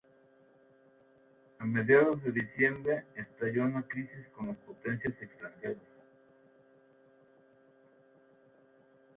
[1.59, 5.77] A mediados de diciembre, estalló una crisis con las potencias extranjeras.